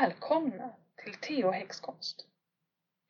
[0.00, 2.26] Välkomna till Te och häxkonst.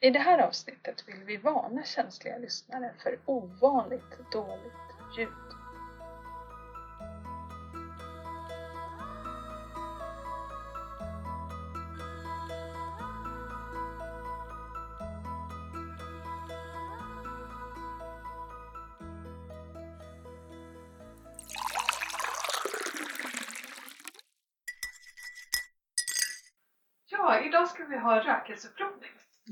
[0.01, 5.60] I det här avsnittet vill vi varna känsliga lyssnare för ovanligt dåligt ljud.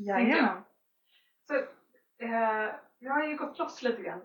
[0.08, 0.62] Jajamän.
[1.48, 1.54] Så,
[2.24, 4.20] eh, jag har ju gått loss lite grann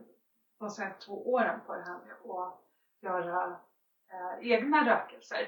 [0.59, 2.59] de senaste två åren på det här med att
[3.01, 3.55] göra
[4.11, 5.47] eh, egna rökelser.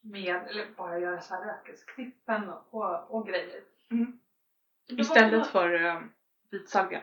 [0.00, 3.60] Med, eller bara göra så här rökelseknippen och, och grejer.
[3.90, 4.18] Mm.
[4.88, 6.02] Det Istället nå- för uh,
[6.50, 7.00] vitsalvia.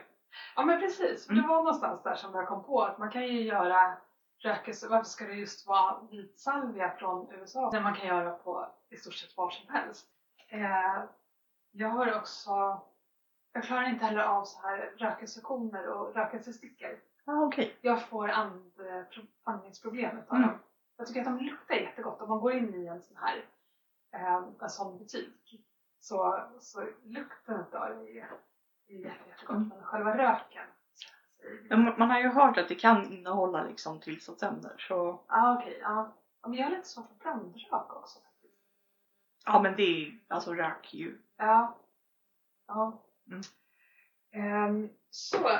[0.56, 1.42] Ja men precis, Mm.
[1.42, 3.96] det var någonstans där som jag kom på att man kan ju göra
[4.38, 8.96] rökelse, varför ska det just vara vitsalvia från USA när man kan göra på i
[8.96, 10.06] stort sett var som helst.
[10.48, 11.02] Eh,
[11.76, 12.80] jag har också,
[13.52, 17.00] jag klarar inte heller av så här rökelsekoner och rökelsestickor.
[17.24, 17.76] Ah, okej.
[17.80, 18.74] Jag får and,
[19.10, 20.48] pro- andningsproblem utav Mm.
[20.48, 20.58] dem.
[20.96, 23.44] Jag tycker att de luktar jättegott om man går in i en sån här
[24.12, 25.64] eh, en sån butik.
[26.00, 28.30] Så, så lukten utav det är,
[28.88, 29.50] är jätte, jättegott.
[29.56, 29.68] Mm.
[29.68, 30.66] Men själva röken
[31.70, 35.78] Men man- man har ju hört att det kan innehålla liksom tillsatsämnen så Ja okej,
[35.82, 36.12] ja.
[36.42, 38.18] Ja, Men jag har lite svårt för brandrök också
[39.46, 41.18] ja men det är alltså rök ju.
[41.36, 41.78] Ja.
[42.66, 43.02] Ja.
[43.26, 43.40] Mm.
[44.32, 45.50] Ehm, så.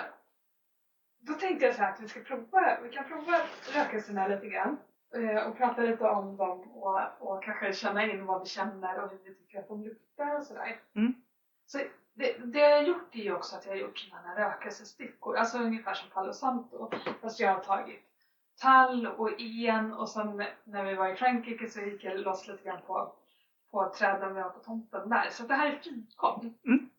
[1.19, 3.41] Då tänkte jag så att vi ska prova, vi kan prova
[3.75, 4.77] rökelserna lite grann.
[5.15, 9.11] eh, Och prata lite om dem och, och kanske känna in vad vi känner och
[9.11, 10.81] hur vi tycker att de luktar och sådär.
[10.95, 11.15] Mm.
[11.67, 11.79] Så
[12.13, 15.37] det, det jag har gjort är ju också att jag har gjort sådana här rökelsestickor,
[15.37, 16.91] alltså ungefär som Palo Santo.
[17.21, 18.01] Fast jag har tagit
[18.61, 22.65] tall och en och sen när vi var i Frankrike så gick jag loss lite
[22.65, 23.13] grann på,
[23.75, 25.31] på träden vi har på tomten där.
[25.31, 26.55] Så det här är fikon.
[26.65, 26.91] Mm.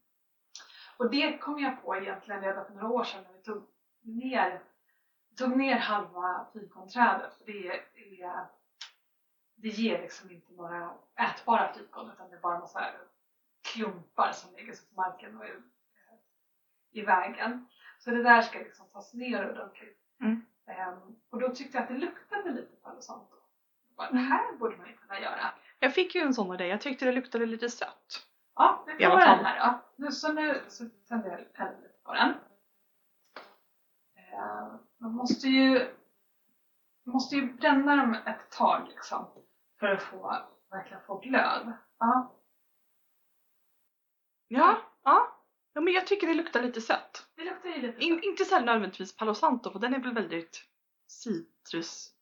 [0.97, 3.63] Och det kom jag på egentligen redan för några år sedan när vi tog
[4.01, 4.61] ner,
[5.37, 7.33] tog ner halva fikonträdet.
[7.37, 7.67] För det,
[8.21, 8.45] är,
[9.55, 12.85] det ger liksom inte några ätbara fikon utan det är bara massa
[13.73, 15.61] klumpar som lägger sig på marken och är
[16.91, 17.65] i vägen.
[17.99, 19.99] Så det där ska liksom tas ner ordentligt.
[20.21, 20.45] Mm.
[20.67, 23.35] Ehm, och då tyckte jag att det luktade lite Palo Santo.
[23.95, 24.31] Bara, Det Mm.
[24.31, 25.53] här borde man ju kunna göra.
[25.85, 26.67] Jag fick ju en sån av dig.
[26.67, 28.27] Jag tyckte det luktade lite sött.
[28.55, 29.45] Ja, vi provar den fall.
[29.45, 29.79] här då.
[29.95, 32.29] Nu, så nu så tänder jag elden lite på den.
[34.15, 35.87] Eh, man måste ju,
[37.05, 39.27] måste ju bränna dem ett tag liksom.
[39.79, 40.37] För att få,
[40.69, 41.73] verkligen få glöd.
[41.99, 42.35] Ja.
[44.47, 45.41] Ja, ja.
[45.73, 47.27] Ja men jag tycker det luktar lite sött.
[47.35, 50.13] Det luktar ju lite In, inte så här nödvändigtvis Palo Santo för den är väl
[50.13, 50.63] väldigt
[51.07, 52.13] citrus.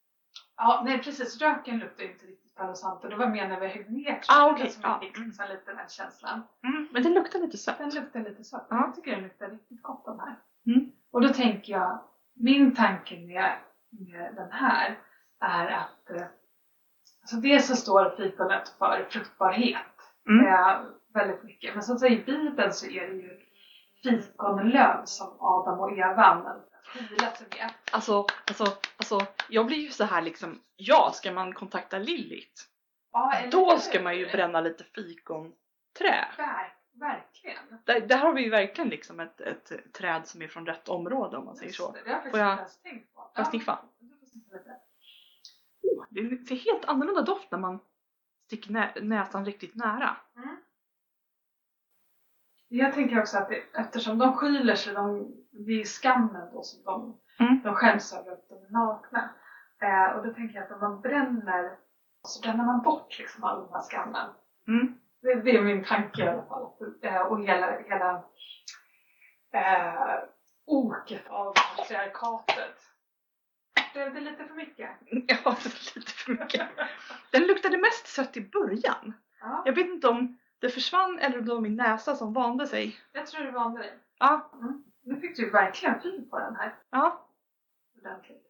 [0.56, 1.40] Ja, nej precis.
[1.40, 3.08] Röken luktar ju inte riktigt Palo Santo.
[3.08, 4.70] Det var mer när vi högg ner Ah, okej.
[4.70, 5.00] som jag Ja.
[5.00, 6.42] fick liksom lite den känslan.
[6.64, 7.78] Mm, men den luktar lite sött.
[7.78, 8.66] Den luktar lite sött.
[8.70, 8.76] Ja.
[8.86, 10.36] Jag tycker den luktar riktigt gott den här.
[10.66, 10.90] Mm.
[11.12, 11.98] Och då tänker jag,
[12.34, 13.52] min tanke med,
[13.90, 14.98] med den här
[15.40, 16.26] är att eh,
[17.22, 19.76] alltså dels så står fikonet för fruktbarhet
[20.28, 20.46] Mm.
[20.46, 20.80] eh,
[21.14, 21.74] väldigt mycket.
[21.74, 23.40] Men så att säga, i Bibeln så är det ju
[24.02, 26.64] fikonlöv som Adam och Eva använde
[27.92, 28.64] Alltså, alltså,
[28.96, 32.62] alltså, jag blir ju så här liksom, ja, ska man kontakta Lilith,
[33.12, 36.28] Ja, då ska man ju bränna lite fikonträ.
[36.36, 37.58] Ver, verkligen.
[37.84, 41.36] Där, där har vi ju verkligen liksom ett, ett träd som är från rätt område
[41.36, 41.92] om man säger så.
[41.92, 43.30] Det, det har jag Får jag- tänkt på.
[43.36, 43.78] får sniffa?
[45.82, 47.80] Oh, det ser helt annorlunda doft när man
[48.46, 50.16] sticker nä näsan riktigt nära.
[50.36, 50.56] Mm.
[52.76, 55.32] Jag tänker också att det, eftersom de skyler sig, de,
[55.68, 57.60] är skammen då som de, Mm.
[57.64, 59.30] de skäms över att de är nakna.
[59.82, 61.76] Eh, och då tänker jag att om man bränner
[62.22, 64.30] så bränner man bort liksom all den här skammen.
[64.68, 64.94] Mm.
[65.22, 66.70] Det, det är min tanke i alla fall.
[67.02, 68.24] Eh, och hela, hela
[69.52, 70.18] eh,
[70.66, 72.76] oket av patriarkatet.
[73.92, 74.90] Blev det lite för mycket?
[75.10, 75.52] Ja, det var
[75.96, 76.68] lite för mycket.
[77.32, 79.12] Den luktade mest sött i början.
[79.40, 82.96] Ja, Jag vet inte om det försvann eller det var min näsa som vande sig.
[83.12, 83.98] jag tror det vande dig.
[84.18, 84.50] Ja,
[85.02, 86.74] Nu fick du verkligen fyr på den här.
[86.90, 87.26] ja.
[87.98, 88.46] ordentligt.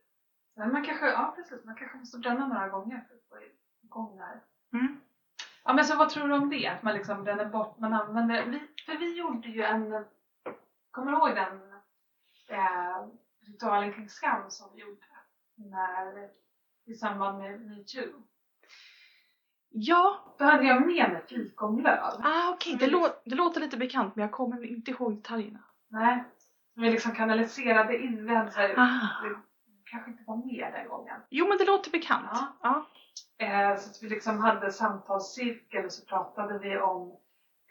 [0.56, 3.46] Men man kanske, ja precis, man kanske måste bränna några gånger för att få
[3.82, 4.40] igång det här.
[4.72, 5.00] Mm.
[5.64, 6.66] Ja men så vad tror du om det?
[6.66, 10.04] Att man liksom bränner bort, man använder, vi, för vi gjorde ju en,
[10.90, 11.72] kommer du ihåg den
[12.48, 13.06] eh,
[13.46, 15.06] ritualen kring skam som vi gjorde
[15.54, 16.30] när,
[16.84, 18.22] i samband med metoo?
[19.76, 21.98] Ja, Då hade jag med mig fikonlöv.
[22.24, 22.76] ah, okej.
[22.80, 25.58] Det, lå- det låter lite bekant men jag kommer inte ihåg detaljerna.
[25.88, 26.24] Nej,
[26.74, 29.22] som vi liksom kanaliserade in, så här, Ah.
[29.22, 29.36] det
[29.84, 31.20] kanske inte var med den gången.
[31.30, 32.26] Jo men det låter bekant.
[32.32, 32.46] Ja.
[32.62, 32.86] Ja.
[33.46, 37.16] Eh, så att vi liksom hade samtalscirkel och så pratade vi om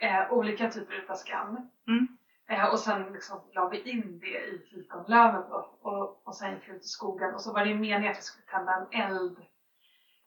[0.01, 1.57] eh, olika typer av skam.
[1.87, 2.07] Mm.
[2.49, 6.69] Eh, och sen liksom la vi in det i fikonlöven då, och, och sen gick
[6.69, 9.37] vi ut i skogen och så var det meningen att vi skulle tända en eld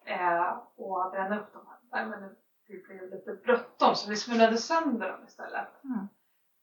[0.06, 2.06] eh, och bränna upp de här.
[2.06, 2.20] Men
[2.68, 5.68] det blev lite bråttom så vi smulade sönder dem istället.
[5.84, 6.06] Mm.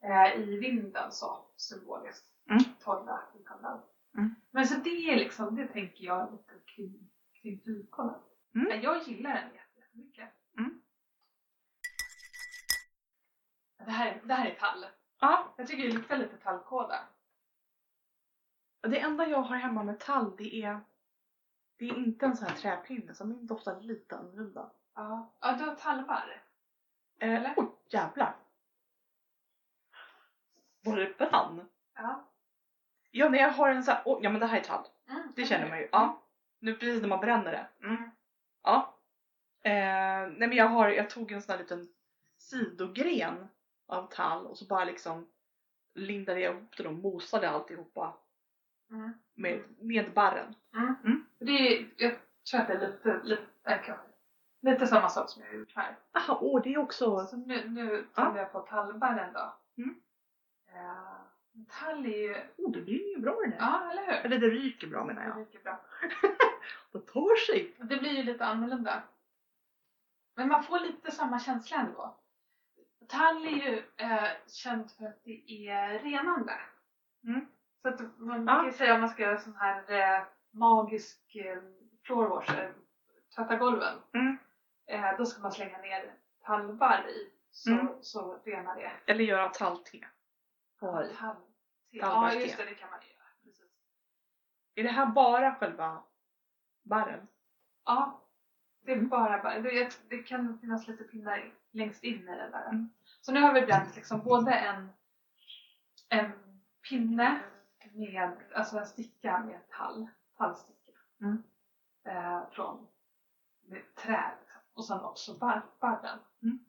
[0.03, 2.25] Eh, I vinden så symboliskt.
[2.49, 2.63] Mm.
[2.79, 3.79] Torra fikonlöv.
[4.17, 4.35] Mm.
[4.51, 7.09] Men så det är liksom, det tänker jag lite kring,
[7.41, 8.15] kring fikonen.
[8.55, 8.67] Mm.
[8.67, 10.29] Men Jag gillar den jättemycket.
[10.57, 10.81] Mm.
[13.85, 14.85] Det här, det här är tall.
[15.19, 16.99] Ja, Jag tycker det luktar lite tallkåda.
[18.81, 20.79] det enda jag har hemma med tall det är
[21.83, 24.71] det är inte en sån här träpinne så min doftar lite annorlunda.
[24.95, 26.43] Ja, ja du har tallbarr.
[27.19, 27.53] Eh, Eller?
[27.57, 28.35] Oj, jävlar!
[30.83, 31.69] Var det brann?
[31.95, 32.29] Ja.
[33.11, 34.85] Ja, när jag har en sån här, oh, ja men det här är tall.
[35.09, 35.89] Mm, Det känner man ju.
[35.91, 36.21] Ja.
[36.59, 37.87] Nu precis när man bränner det.
[37.87, 38.09] Mm.
[38.63, 38.95] Ja.
[39.61, 41.87] Eh, nej men jag har, jag tog en sån här liten
[42.37, 43.47] sidogren
[43.85, 45.27] av tall och så bara liksom
[45.93, 48.17] lindade jag ihop den och mosade alltihopa
[48.89, 49.13] Mm.
[49.33, 50.55] med, med barren.
[50.75, 51.22] Mm.
[51.45, 52.13] Det är, jag
[52.51, 53.95] tror att det är lite, lite, äh,
[54.61, 55.95] lite samma sak som jag har gjort här.
[56.13, 57.25] Aha, åh det är också...
[57.25, 59.53] Så nu, nu tar jag på tallbarren då.
[59.77, 59.95] Mm.
[60.67, 63.57] Eh, tall är ju, Oh, det blir ju bra det där.
[63.59, 64.13] ja eller hur?
[64.13, 65.37] Eller det ryker bra menar Det jag.
[65.39, 65.79] ryker bra.
[66.91, 67.73] Det tar sig.
[67.77, 69.03] Det blir ju lite annorlunda.
[70.35, 72.15] Men man får lite samma känsla ändå.
[73.07, 76.53] Tall är ju eh, känt för att det är renande.
[77.23, 77.45] Mm.
[77.81, 78.55] Så att man Ja.
[78.55, 81.57] kan ju säga om man ska göra sån här eh, magisk eh,
[82.05, 82.71] floor wash, eh,
[83.35, 83.97] tvätta golven.
[84.13, 84.37] Mm.
[84.87, 86.13] Eh, då ska man slänga ner
[86.45, 87.87] tallbarr i så, Mm.
[88.01, 88.91] så renar det.
[89.11, 90.07] Eller göra tallte.
[91.89, 93.27] Ja just det, det kan man ju göra.
[93.43, 93.71] Precis.
[94.75, 96.03] Är det här bara själva
[96.83, 97.27] barren?
[97.85, 98.21] Ja,
[98.85, 99.09] det är Mm.
[99.09, 99.59] bara barr.
[99.59, 102.67] Det, det kan finnas lite pinnar längst in i det där.
[102.69, 102.89] Mm.
[103.21, 104.89] Så nu har vi bränt liksom både en,
[106.09, 106.31] en
[106.89, 107.39] pinne
[107.91, 110.07] med, alltså en sticka med tall,
[110.43, 110.91] tallsticka.
[111.21, 111.43] Mm.
[112.05, 112.87] Eh, från
[113.61, 114.61] med trä liksom.
[114.73, 116.19] och sen också bar, barren.
[116.41, 116.65] Mm.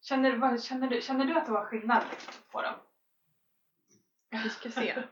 [0.00, 2.02] Känner, vad, känner, du, känner du att det var skillnad
[2.50, 2.74] på dem?
[4.30, 5.04] Vi ska se.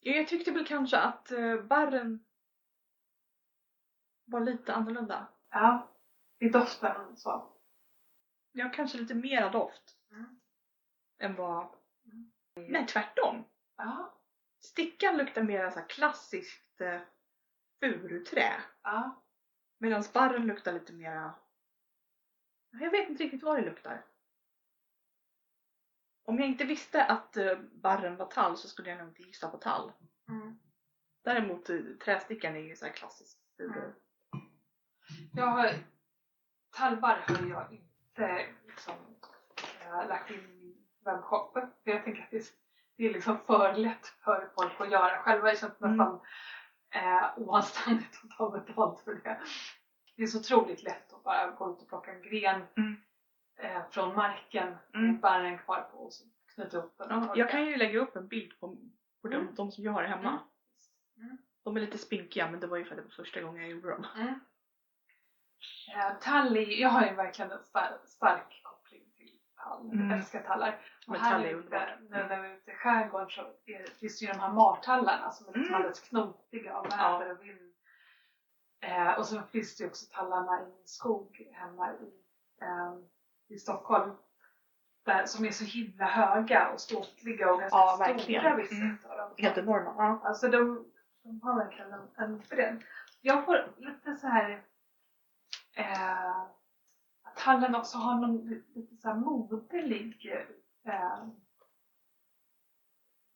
[0.00, 2.24] Ja, jag tyckte väl kanske att uh, barren
[4.24, 5.26] var lite annorlunda.
[5.50, 5.88] Ja,
[6.38, 7.52] i doften så.
[8.52, 10.40] Ja, kanske lite mera doft Mm.
[11.18, 11.66] än vad...
[12.06, 12.32] Mm.
[12.56, 13.44] Nej, tvärtom.
[13.76, 14.15] Ja,
[14.66, 17.00] Stickan luktar mer så här klassiskt uh,
[17.80, 18.52] furuträ.
[18.82, 19.22] ja.
[19.78, 21.34] Medan barren luktar lite mera...
[22.70, 24.04] Jag vet inte riktigt vad det luktar.
[26.24, 29.50] Om jag inte visste att uh, barren var tall så skulle jag nog inte gissa
[29.50, 29.92] på tall.
[30.28, 30.58] Mm.
[31.22, 33.80] Däremot uh, trästickan är ju så här klassisk furu.
[33.80, 33.94] Mm.
[35.34, 35.70] Jag har,
[36.70, 38.94] tallbarr har jag inte liksom,
[39.82, 41.52] äh, lagt in i min webbshop.
[41.52, 42.65] För jag tänker att det, är-
[42.96, 45.50] det är liksom för lätt för folk att göra själva.
[45.50, 45.96] Det känns Mm.
[45.96, 46.20] nästan
[46.90, 49.38] eh, oanständigt att ta betalt för det.
[50.16, 52.96] Det är så otroligt lätt att bara gå ut och plocka en gren Mm.
[53.58, 55.06] eh, från marken Mm.
[55.12, 56.12] med barren kvar på och
[56.54, 57.08] knyta ihop den.
[57.10, 58.76] Ja, jag kan ju lägga upp en bild på,
[59.22, 59.54] på de, Mm.
[59.54, 60.38] de som jag har hemma.
[61.16, 61.38] Mm.
[61.64, 63.70] De är lite spinkiga men det var ju för att det var första gången jag
[63.70, 64.06] gjorde dem.
[64.16, 64.40] Mm.
[65.94, 68.62] Eh, tall är, jag har ju verkligen en stark, stark
[69.68, 69.90] tall.
[69.92, 70.10] Mm.
[70.10, 70.78] Jag älskar tallar.
[71.06, 74.32] Och Men här ute, när vi är ute i skärgården så är, finns det ju
[74.32, 75.74] de här martallarna som är liksom Mm.
[75.74, 77.72] alldeles knotiga av väder och vind.
[78.80, 82.10] Eh, och så finns det ju också tallarna i min skog hemma i,
[82.62, 82.94] eh,
[83.48, 84.10] i Stockholm.
[85.04, 88.94] Där, som är så himla höga och ståtliga och ganska Ja, stora vissa Mm.
[88.94, 89.30] utav dem.
[89.38, 89.94] Helt enorma.
[89.98, 90.20] Ja.
[90.28, 90.84] Alltså de,
[91.22, 92.82] de har verkligen en, en bredd.
[93.20, 94.62] Jag får lite så här
[95.76, 96.42] eh,
[97.36, 100.32] att hallen också har någon li- lite så här moderlig
[100.84, 101.28] eh,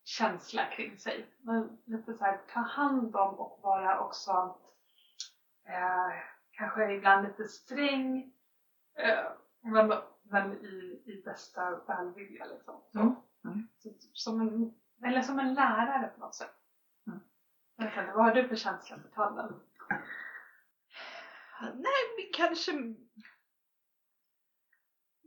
[0.04, 1.26] känsla kring sig.
[1.38, 4.59] Men lite så här ta hand om och vara också
[5.66, 6.12] eh,
[6.50, 8.33] kanske ibland lite sträng
[8.99, 9.25] eh,
[9.62, 9.92] men,
[10.23, 12.80] men i, i bästa välvilja liksom.
[12.92, 12.99] Så.
[13.00, 13.14] Mm.
[13.45, 13.69] Mm.
[13.78, 16.54] Så, som en, eller som en lärare på något sätt.
[17.07, 17.21] Mm.
[17.83, 19.61] Inte, vad har du för känsla för tallen?
[21.61, 22.73] Nej, men kanske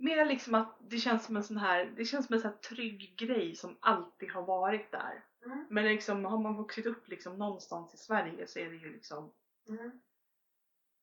[0.03, 3.15] mer liksom att det känns som en sån här, det känns som en sån trygg
[3.17, 5.23] grej som alltid har varit där.
[5.45, 5.65] Mm.
[5.69, 9.33] Men liksom har man vuxit upp liksom någonstans i Sverige så är det ju liksom
[9.69, 10.01] Mm.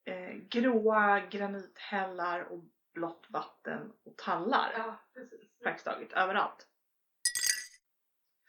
[0.04, 2.59] eh, gråa granithällar och
[2.95, 5.59] blått vatten och tallar Ja, precis.
[5.62, 6.66] praktiskt taget överallt.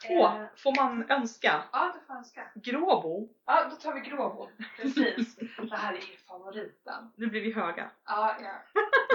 [0.07, 1.63] Två Eh, får man önska.
[1.71, 2.51] Ja, det får jag önska.
[2.55, 3.29] Gråbo.
[3.45, 4.49] Ja, då tar vi gråbord.
[4.77, 5.35] Precis.
[5.69, 7.11] Det här är ju favoriten.
[7.15, 7.91] Nu blir vi höga.
[8.05, 8.51] Ja, ja.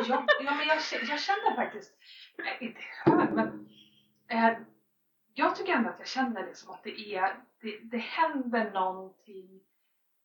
[0.09, 0.78] ja, ja men jag,
[1.11, 1.95] jag känner faktiskt,
[2.61, 3.69] inte hög, men
[4.28, 4.59] eh,
[5.35, 9.61] jag tycker ändå att jag känner liksom att det är, det, det händer någonting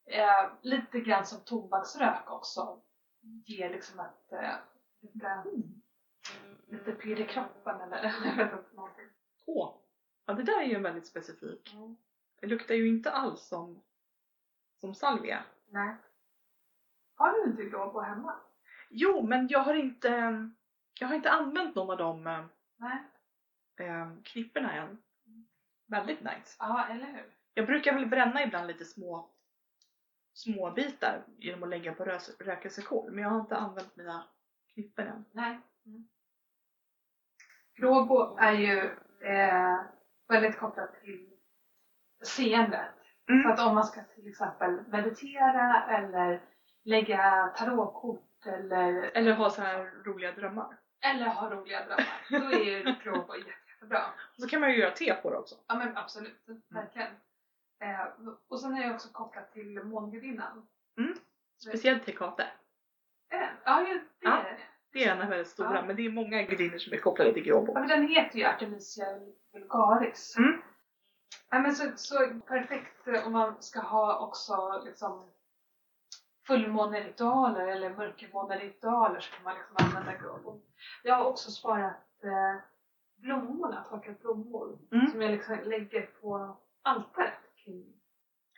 [0.06, 2.82] eh, lite grann som tobaksrök också
[3.46, 4.56] ger liksom ett eh,
[5.02, 5.44] lite,
[6.68, 9.06] lite pirr i kroppen eller jag inte någonting.
[9.46, 9.81] Åh.
[10.32, 11.74] Ja, det där är ju en väldigt specifik.
[11.74, 11.98] Mm.
[12.40, 13.82] Det luktar ju inte alls som,
[14.80, 15.44] som salvia.
[15.70, 15.96] Nej.
[17.16, 18.36] Har du inte gråbo hemma?
[18.90, 20.10] Jo, men jag har inte,
[21.00, 22.48] jag har inte använt någon av de
[22.78, 22.98] Nej.
[23.78, 24.98] eh, knipporna än.
[25.86, 26.56] Väldigt nice.
[26.60, 27.36] Ja, eller hur?
[27.54, 29.30] Jag brukar väl bränna ibland lite små,
[30.34, 32.06] små bitar genom att lägga på
[32.40, 34.24] rökelsekol, men jag har inte använt mina
[34.74, 35.26] knippor än.
[35.32, 35.60] Nej.
[35.86, 36.08] Mm.
[37.74, 38.80] Gråbo är ju
[39.28, 39.80] eh,
[40.32, 41.30] väldigt kopplat till
[42.24, 42.92] seendet.
[43.30, 43.44] Mm.
[43.44, 46.42] Så att om man ska till exempel meditera eller
[46.84, 50.78] lägga tarotkort eller, Eller ha så här roliga drömmar.
[51.02, 54.02] eller ha roliga drömmar, då är ju jätte, jättebra.
[54.36, 55.56] Och så kan man ju göra te på det också.
[55.68, 57.12] Ja men absolut, verkligen.
[57.84, 58.08] Eh,
[58.50, 60.68] och sen är det också kopplat till mångudinnan.
[60.98, 61.14] Mm.
[61.68, 62.48] Speciellt tekate.
[63.30, 63.50] Är den?
[63.66, 64.38] Ja, det Ja.
[64.40, 64.60] är den.
[64.94, 65.82] Det är den här väldigt stora, Ja.
[65.86, 67.72] men det är många gudinnor som är kopplade till gråbo.
[67.76, 69.06] Ja, men den heter ju Artemisia
[69.54, 70.38] vulgaris.
[70.38, 70.62] Mm.
[71.50, 75.30] Ja, men så, så perfekt eh, om man ska ha också liksom
[76.48, 80.62] fullmåneritualer eller mörkermåneritualer så kan man liksom använda gråbon.
[81.04, 82.62] Jag har också sparat eh,
[83.16, 85.08] blommorna, torkade blommor, Mm.
[85.12, 87.94] som jag liksom lägger på altaret kring.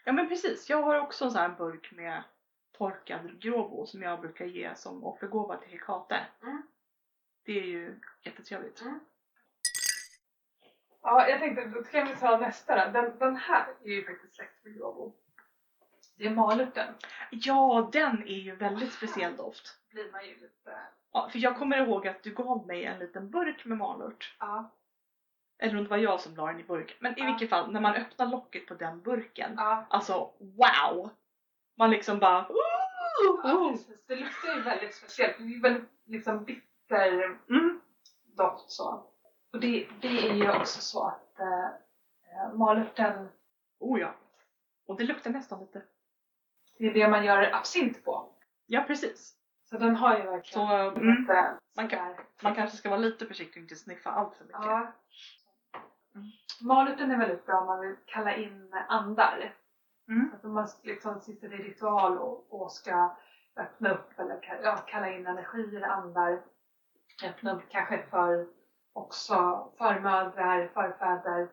[0.06, 2.24] Ja men precis, jag har också en sån här burk med
[2.78, 6.26] torkad gråbo som jag brukar ge som offergåva till Hekate.
[6.42, 6.62] Mm.
[7.46, 8.82] Det är ju jättetrevligt.
[11.04, 12.92] Ja, jag tänkte då kan vi ta nästa då.
[12.92, 15.14] Den, den här är ju faktiskt släkt med gråbo.
[16.18, 16.94] Det är malörten.
[17.32, 19.78] Ja, den är ju väldigt speciell doft.
[19.92, 20.78] blir man ju lite...
[21.14, 24.36] Ja, för jag kommer ihåg att du gav mig en liten burk med malört.
[24.40, 24.72] Ja.
[25.60, 26.98] Eller om det var jag som la den i burk.
[27.00, 27.26] Men i Ja.
[27.26, 29.54] vilket fall, när man öppnar locket på den burken.
[29.58, 29.86] Ja.
[29.90, 31.10] Alltså wow!
[31.78, 32.48] Man liksom bara
[33.24, 34.06] Ja, oh, precis.
[34.08, 35.38] Det luktar ju väldigt speciellt.
[35.38, 37.82] Det är ju väldigt liksom bitter mm.
[38.38, 39.12] doft så.
[39.54, 43.30] Och det, det är ju också så att eh, malörten,
[43.80, 44.14] oh ja.
[44.88, 45.82] Och det luktar nästan lite.
[46.78, 48.30] det är det man gör absint på.
[48.66, 49.36] Ja precis.
[49.70, 53.26] Så den har ju verkligen Så mm, lite man kan- man kanske ska vara lite
[53.26, 54.62] försiktig och inte sniffa allt för mycket.
[54.62, 54.92] Ja.
[56.16, 56.28] Mm.
[56.62, 59.54] Malörten är väldigt bra om man vill kalla in andar.
[60.08, 60.30] Mm.
[60.30, 63.16] Så att om man liksom sitter i ritual och, och ska
[63.56, 66.42] öppna upp eller ja, kalla in energier, andar.
[67.26, 68.48] Öppna upp kanske för
[68.94, 71.50] också förmödrar, förfäder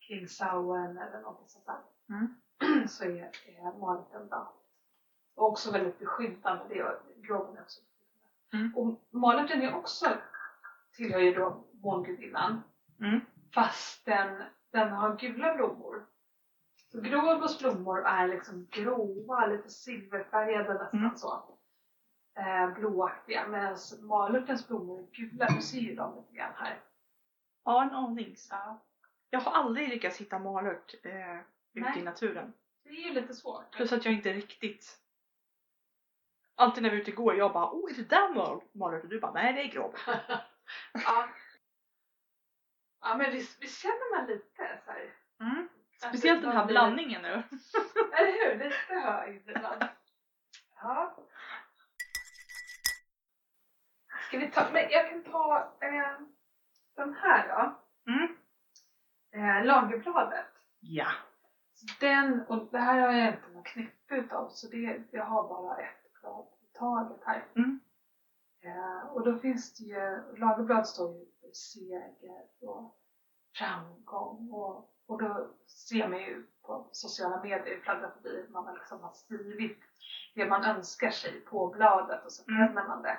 [0.00, 1.80] kring Sauen eller något sånt där.
[2.14, 2.34] Mm.
[2.88, 4.52] Så är, är malörten bra.
[5.36, 6.64] Och också väldigt beskyddande.
[6.68, 7.80] Det är gråben är också.
[8.52, 8.76] Mm.
[8.76, 10.06] Och malörten är också,
[10.96, 12.62] tillhör ju då mångudinnan.
[13.00, 13.20] Mm.
[13.54, 16.06] Fast den, den har gula blommor.
[16.92, 21.16] Så gråbos blommor är liksom gråa, lite silverfärgade nästan Mm.
[21.16, 21.53] så.
[22.36, 23.46] Eh, blåaktiga.
[23.48, 25.46] Medan malörtens blommor är gula.
[25.46, 26.80] Du ser ju dem lite grann här.
[27.64, 28.36] Ja, en aning.
[28.50, 28.82] Ja.
[29.30, 31.38] Jag har aldrig lyckats hitta malört eh,
[31.72, 32.52] ute i naturen.
[32.84, 33.70] Det är ju lite svårt.
[33.70, 34.98] Plus att jag inte riktigt...
[36.54, 39.02] Alltid när vi är ute går jag bara oh är det där mal- malört?
[39.02, 39.96] Och du bara nej det är gråbo.
[40.92, 41.28] ja.
[43.00, 45.14] ja men visst, visst känner man lite så här.
[45.40, 45.68] Mm.
[45.98, 47.42] Speciellt den här blandningen nu.
[48.12, 48.64] Eller hur?
[48.64, 49.84] Lite hög ibland.
[50.82, 51.16] Ja.
[54.34, 56.18] Ska vi ta, men jag kan ta eh,
[56.96, 57.74] den här då.
[58.12, 58.36] Mm.
[59.34, 60.46] Eh, lagerbladet.
[60.80, 61.06] Ja.
[61.74, 65.48] Så Den, och det här har jag inte någon knippe utav så det, jag har
[65.48, 67.44] bara ett blad i taget här.
[67.56, 67.80] Mm.
[68.64, 72.98] Eh, och då finns det ju, lagerblad står ju för seger och
[73.58, 79.00] framgång och, och då ser man ju på sociala medier fladdra förbi man har liksom
[79.00, 79.78] har skrivit
[80.34, 82.66] det man önskar sig på bladet och så Mm.
[82.66, 83.18] bränner man det.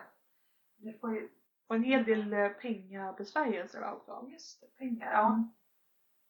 [0.78, 1.30] Det får ju,
[1.68, 4.12] Och en hel del eh, pengabesvärjelser också.
[4.12, 5.50] ja just det, pengar, ja.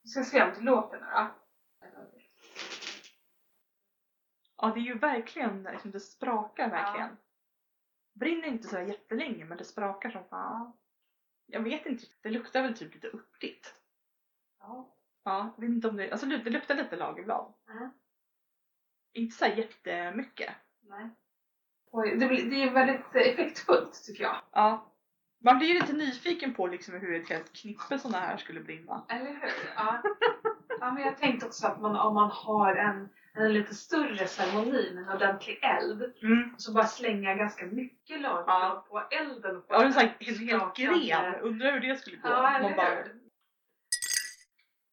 [0.02, 1.30] Vi ska se om det låter nu då.
[4.56, 7.16] Ja det är ju verkligen, liksom, det sprakar verkligen.
[8.12, 10.72] Brinner inte så här jättelänge men det sprakar som fan.
[11.46, 13.74] Jag vet inte, det luktar väl typ lite örtigt.
[14.58, 14.96] Ja.
[15.22, 17.54] Ja, vet inte om det, alltså det luktar lite lagerblad.
[17.68, 17.90] Mm.
[19.12, 20.54] Inte så här jättemycket.
[20.80, 21.10] Nej.
[22.02, 24.36] Det, blir, det är väldigt effektfullt tycker jag.
[24.52, 24.92] Ja.
[25.44, 29.06] Man blir ju lite nyfiken på liksom hur ett helt knippe sådana här skulle brinna.
[29.08, 29.52] Eller hur?
[29.76, 30.02] Ja.
[30.80, 34.90] ja men jag tänkte också att man, om man har en, en lite större ceremoni
[34.94, 36.54] med en ordentlig eld Mm.
[36.58, 38.86] så bara slänga ganska mycket lager Ja.
[38.88, 39.62] på elden.
[39.68, 40.60] Ja, det är så här, en hel
[41.06, 41.34] gren.
[41.40, 42.28] Undrar hur det skulle gå.
[42.28, 43.20] Ja, eller bara, hur?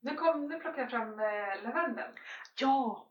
[0.01, 2.11] Nu, kom, nu plockar jag fram eh, lavendel.
[2.59, 3.07] ja,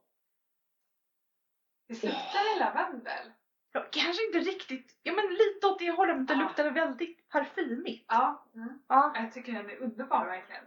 [1.89, 3.33] Det luktar lavendel.
[3.73, 4.99] Ja, kanske inte riktigt.
[5.03, 6.17] Ja men lite åt det hållet.
[6.17, 6.39] men Det Ja.
[6.41, 8.05] luktar väldigt parfymigt.
[8.09, 8.45] Ja.
[8.55, 8.79] Mm.
[8.89, 9.13] Ja.
[9.15, 10.65] Jag tycker den är underbar verkligen.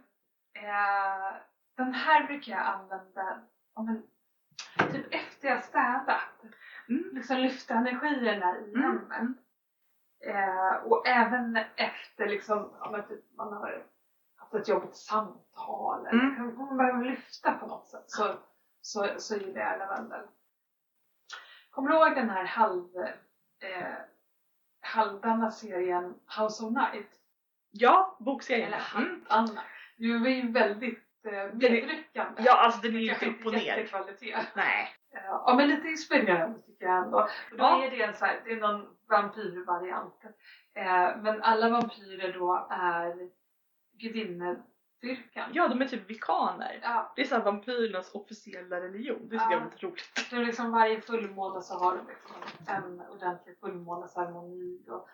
[0.58, 1.34] Eh,
[1.76, 3.40] den här brukar jag använda
[3.74, 4.02] ja, men,
[4.92, 6.42] typ efter jag städat.
[6.88, 7.10] Mm.
[7.12, 8.82] Liksom lyfta energierna i Mm.
[8.82, 9.36] hemmet.
[10.26, 13.84] Eh, och även efter liksom, men typ, man har
[14.36, 16.56] haft ett jobbigt samtal eller Mm.
[16.58, 18.34] man behöver lyfta på något sätt så,
[18.80, 20.22] så, så gillar jag lavendel.
[21.76, 22.96] Kommer du ihåg den här halv,
[23.62, 23.92] eh,
[24.80, 27.06] halvdana serien House of Night?
[27.70, 28.66] Ja, bokserien.
[28.72, 29.24] Eller Mm.
[29.28, 29.62] halvdana.
[29.96, 32.42] Du var ju väldigt eh, medryckande.
[32.46, 33.88] Ja, alltså den är ju inte upp och ner.
[34.56, 34.88] Nej.
[35.14, 37.18] Eh, Ja men lite inspirerande tycker jag ändå.
[37.18, 37.84] Och då Ja.
[37.84, 40.24] är det en så här, det är någon vampyrvariant.
[40.74, 43.28] Eh, men alla vampyrer då är
[45.06, 45.50] gudinnedyrkan.
[45.52, 46.78] Ja, de är typ vikaner.
[46.82, 49.18] Ja, Det är såhär vampyrernas officiella religion.
[49.22, 49.52] Det tycker Ja.
[49.52, 50.26] jag är lite roligt.
[50.30, 52.36] så liksom varje fullmåne så har de liksom
[52.74, 54.84] en ordentlig fullmåneceremoni.
[54.88, 55.08] Och,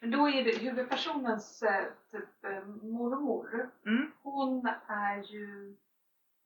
[0.00, 3.70] men då är det huvudpersonens eh, typ eh, mormor.
[3.86, 4.10] Mm.
[4.22, 5.76] Hon är ju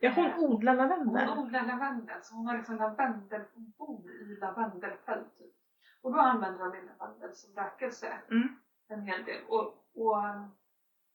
[0.00, 1.28] Ja, hon Eh, odlar lavendel.
[1.28, 5.38] Hon odlar lavendel, så hon har liksom lavendel, hon bor i lavendelfält.
[5.38, 5.54] Typ.
[6.02, 6.64] Och då använder de
[6.98, 8.48] lavendel som rökelse Mm.
[8.88, 9.42] en hel del.
[9.48, 10.16] Och, och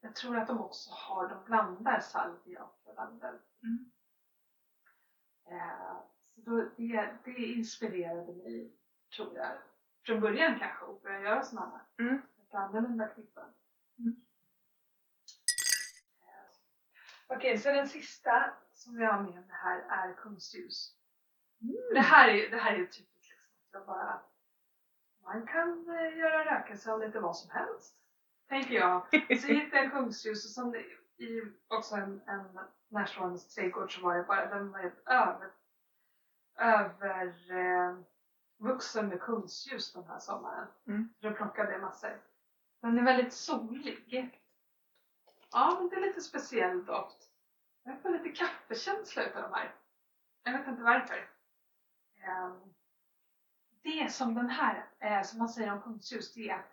[0.04, 3.38] jag tror att de också har, de blandar salvia och lavendel.
[3.64, 3.92] Mm.
[5.46, 5.98] Eh,
[6.36, 8.74] så då, det, det inspirerade mig,
[9.16, 9.52] tror jag,
[10.06, 12.06] från början kanske att börja göra sådana här.
[12.06, 12.22] Mm.
[12.38, 13.54] Lite annorlunda knippen.
[14.00, 14.16] Mm.
[16.22, 20.98] Eh, Okej, så den sista som jag har med mig här är kungsljus.
[21.62, 21.76] Mm.
[21.94, 24.22] Det här är det här är typiskt liksom, att jag bara
[25.24, 28.03] man kan eh, göra rökelse av lite vad som helst.
[28.54, 29.08] Tänker jag.
[29.42, 30.76] Så hittade jag kungsljus och sen
[31.18, 35.52] i också en, en närståendes trädgård så var det bara, den var helt över,
[36.58, 40.68] över eh, med kungsljus den här sommaren.
[40.88, 41.14] Mm.
[41.22, 42.22] Så då plockade jag massor.
[42.82, 44.42] Den är väldigt solig.
[45.52, 47.30] Ja, men det är lite speciell doft.
[47.84, 49.76] Jag får lite kaffekänsla utav de här.
[50.44, 51.30] Jag vet inte varför.
[52.24, 52.74] Ehm,
[53.84, 56.73] Det som den här, eh, som man säger om kungsljus, det är att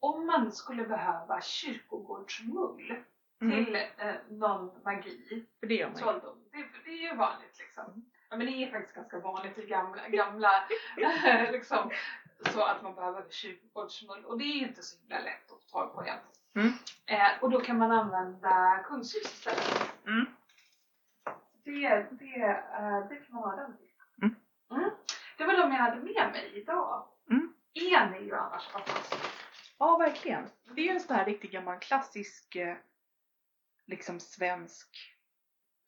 [0.00, 2.94] om man skulle behöva kyrkogårdsmull
[3.42, 3.64] Mm.
[3.64, 8.04] till eh, någon magi, För det gör man trolldom, det, det är ju vanligt liksom.
[8.30, 10.50] Ja men det är faktiskt ganska vanligt i gamla, gamla
[11.52, 11.90] liksom,
[12.52, 15.78] så att man behöver kyrkogårdsmull och det är ju inte så himla lätt att få
[15.78, 16.18] tag på igen.
[16.56, 16.72] Mm.
[17.06, 19.92] Eh, och då kan man använda kungsljus istället.
[20.06, 20.26] Mm.
[21.64, 22.42] Det, det,
[22.78, 23.90] eh, det kan man till.
[24.22, 24.34] Mm.
[24.70, 24.90] Mm.
[25.38, 27.08] Det var de jag hade med mig idag.
[27.30, 27.52] Mm.
[27.74, 29.39] En är ju annars fantastisk.
[29.80, 30.48] Ja, verkligen.
[30.74, 32.76] Det en sån här riktigt gammal klassisk eh,
[33.86, 35.16] liksom svensk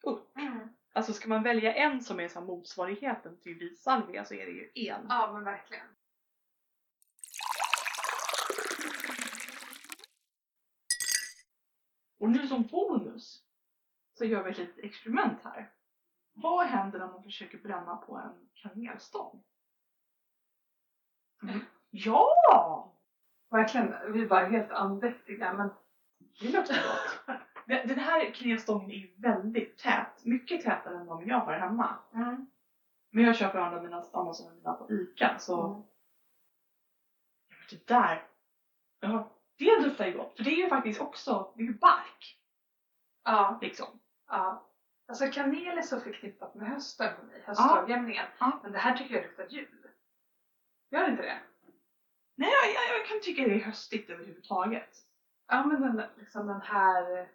[0.03, 0.37] upp.
[0.37, 0.69] Mm.
[0.93, 4.51] Alltså ska man välja en som är så här motsvarigheten till vitsalvia så är det
[4.51, 5.05] ju en.
[5.09, 5.87] Ja men verkligen.
[12.19, 13.43] Och nu som bonus
[14.13, 15.73] så gör vi ett litet experiment här.
[16.33, 19.43] Vad händer om man försöker bränna på en kanelstång?
[21.43, 21.59] Mm.
[21.89, 22.89] Ja!
[23.53, 25.69] Verkligen, vi var helt andäktiga men
[26.41, 27.37] Det låter gott.
[27.87, 30.25] Den här kanelstången är väldigt tät.
[30.25, 31.95] Mycket tätare än de jag har hemma.
[32.13, 32.45] mm.
[33.11, 35.81] Men jag köper andra mina, samma som mina på ICA så Mm.
[37.49, 38.27] Ja, men det där.
[38.99, 40.37] Ja, det doftar ju gott.
[40.37, 42.39] För det är ju faktiskt också, det är ju bark.
[43.23, 43.99] Ja, Liksom.
[44.27, 44.69] ja.
[45.07, 48.25] Alltså kanel är så förknippat med hösten för mig, höstavjämningen.
[48.39, 48.59] Ja.
[48.63, 49.87] Men det här tycker jag luktar jul.
[50.91, 51.39] Gör det inte det?
[52.35, 54.89] Nej, jag, jag, jag kan tycka det är höstigt överhuvudtaget.
[55.47, 57.27] Ja men den, liksom den här...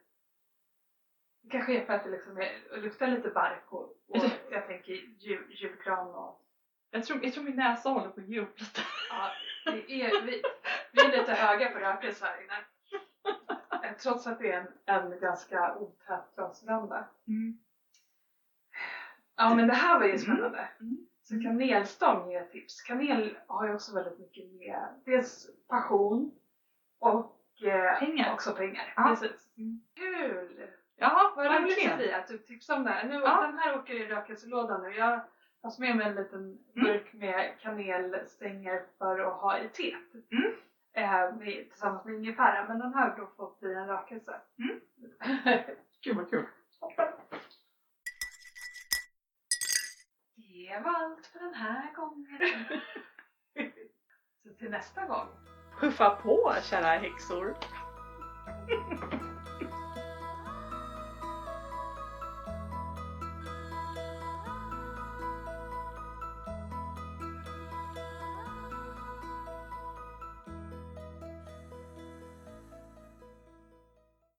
[1.43, 4.93] Det kanske är för att det liksom det luktar lite bark och, och jag tänker
[4.93, 6.45] jul, julgran och...
[6.91, 8.81] Jag tror, jag tror min näsa håller på att ge upp lite.
[9.11, 9.31] Ja,
[9.65, 10.43] det är, vi,
[10.93, 12.65] vi är lite höga på rökelse här inne.
[13.85, 17.09] Eh, Trots att det är en, en ganska otät glasveranda.
[17.27, 17.59] Mm.
[19.37, 20.69] Ja men det här var ju spännande.
[20.81, 21.08] Mm.
[21.29, 22.83] Så kanelstång är ett tips.
[22.83, 26.31] Kanel har ju också väldigt mycket med dels passion
[27.01, 28.33] och eh, Pengar.
[28.33, 28.93] också pengar.
[28.97, 29.03] Ja.
[29.09, 29.49] Precis.
[29.57, 29.81] Mm.
[29.97, 30.67] Kul!
[30.97, 31.75] Ja, Vad roligt.
[31.91, 33.09] Sofia att du tipsade om det här.
[33.09, 33.41] Nu, Ja.
[33.47, 34.97] Den här åker i rökelselådan nu.
[34.97, 35.21] Jag
[35.63, 36.59] har med mig en liten Mm.
[36.75, 40.15] burk med kanelstänger för att ha i teet.
[40.33, 40.53] Mm.
[40.93, 44.41] eh, med, tillsammans med ingefära men den har då fått bli en rökelse.
[44.59, 44.81] Mm.
[46.05, 46.45] Gud vad kul.
[50.69, 52.81] det var allt för den här gången.
[54.43, 55.29] Så till nästa gång.
[55.81, 57.57] Puffa på kära häxor!